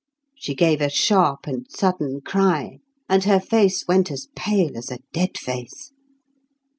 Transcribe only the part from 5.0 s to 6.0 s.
dead face.